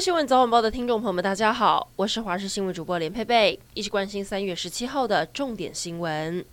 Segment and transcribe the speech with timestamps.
[0.00, 6.44] 新闻早晚报的听众朋友们，大家好，我是华视新闻主播连佩佩，一起关心三月十七号的重点新闻。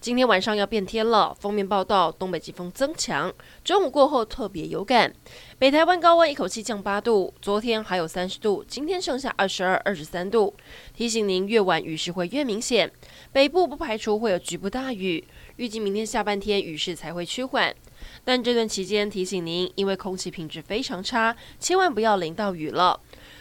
[0.00, 3.30] 今天晚上要变天了，封面报道东北季风增强，
[3.62, 5.12] 中午过后特别有感。
[5.58, 10.54] 北台湾高温一口气降八度，昨天还有三十度，今天剩下二十二、二十三度。
[10.96, 12.90] 提醒您，越晚雨势会越明显，
[13.30, 15.22] 北部不排除会有局部大雨，
[15.56, 17.74] 预计明天下半天雨势才会趋缓。
[18.24, 22.98] 但这段期间提醒您，因为空气品质非常差，千万不要淋到雨了。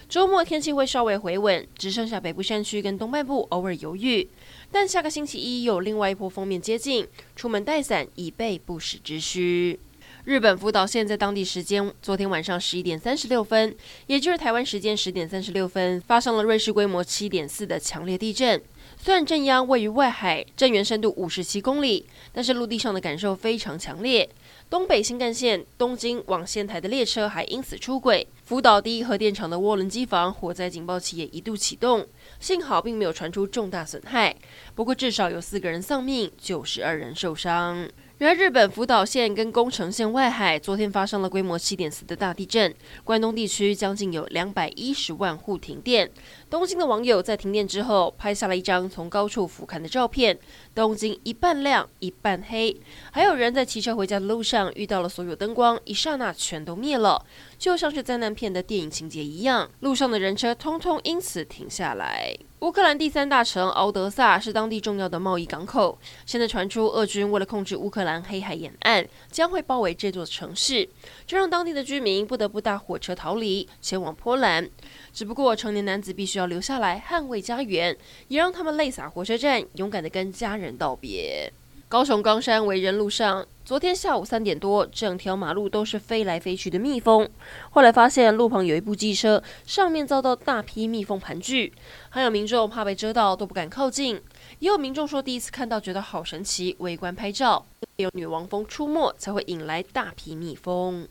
[0.10, 4.30] 周末天气会稍微回稳，只剩下北部山区跟东半部偶尔有雨。
[4.70, 9.80] 但下个星期一有另外一波锋面接近，出门带伞以备不时之需。
[10.26, 13.76] 日本福岛县在当地时间昨天晚上十一点三十六分，
[14.06, 18.62] 也就是台湾时间十点三十六分，发生了瑞士规模七点四的强烈地震。
[18.98, 24.30] 虽然震央位于外海，震源深度五十七公里，但是陆地上的感受非常强烈。
[24.72, 28.26] 东北新干线东京往仙台的列车还因此出轨。
[28.46, 32.08] 福岛第一核电厂的涡轮机房火灾警报器也一度启动，
[32.40, 34.34] 幸好并没有传出重大损害。
[34.74, 37.86] 不过至少有四个人丧命，九十二人受伤。
[38.22, 42.72] 然而，日本福岛县跟宫城县外海昨天发生了规模七点四的大地震，
[43.04, 46.08] 关东地区将近有两百一十万户停电。
[46.48, 50.38] 东京的网友在停电之后拍下了一张从高处俯瞰的照片，
[50.76, 52.80] 东京一半亮一半黑，
[53.12, 57.26] 还有人在骑车回家的路上遇到了所有灯光，一刹那全都灭了，
[57.58, 62.38] 就像是灾难片的电影情节一样，路上的人车通通因此停下来。
[62.62, 65.98] 乌克兰第三大城敖德萨是当地重要的贸易港口。
[66.28, 70.88] 现在传出，俄军为了控制乌克兰黑海沿岸，将会包围这座城市，
[71.26, 74.70] 这让当地的居民不得不搭火车逃离，前往波兰。
[75.12, 77.98] 只不过，成年男子必须要留下来捍卫家园，
[78.28, 81.52] 也让他们泪洒火车站，勇敢地跟家人道别。
[81.92, 87.30] 高雄冈山为人路上，昨天下午三点多，整条马路都是飞来飞去的蜜蜂。
[87.72, 91.70] 后来发现路旁有一部机车，上面遭到大批蜜蜂盘踞，
[92.08, 94.22] 还有民众怕被蛰到都不敢靠近。
[94.60, 97.66] 也有民众说第一次看到觉得好神奇，围观拍照。
[97.98, 101.06] 有女王蜂出没才会引来大批蜜蜂。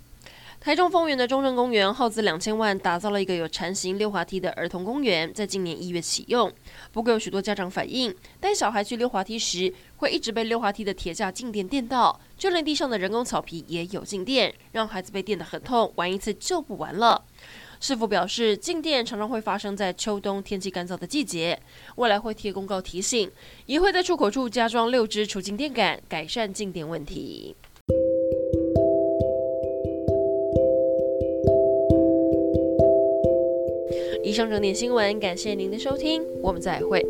[0.61, 6.53] 台中丰原的中正公园耗资两千万打造了一个有禅形溜滑梯的儿童公园，在今年一月启用。
[6.93, 17.25] 不过有许多家长反映，带小孩去溜滑梯时，会一直被溜滑梯的铁架静电电到，就连地上的人工草皮也有静电，让孩子被电得很痛，玩一次就不玩了。
[17.81, 21.59] 市府表示，静电常常会发生在秋冬天气干燥的季节，
[21.97, 23.31] 未来会贴公告提醒，
[23.65, 27.57] 也会在出口处加装六支除静电杆，改善静电问题。
[34.23, 37.05] 以上整点新闻，感谢您的收听，我们再会。